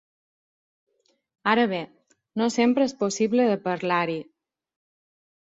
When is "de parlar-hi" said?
3.53-4.19